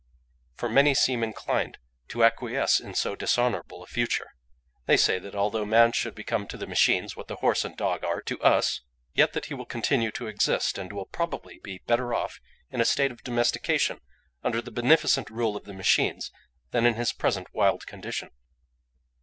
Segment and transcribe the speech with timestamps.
[0.55, 4.31] For many seem inclined to acquiesce in so dishonourable a future.
[4.87, 8.03] They say that although man should become to the machines what the horse and dog
[8.03, 8.81] are to us,
[9.13, 12.39] yet that he will continue to exist, and will probably be better off
[12.71, 13.99] in a state of domestication
[14.43, 16.31] under the beneficent rule of the machines
[16.71, 18.29] than in his present wild condition.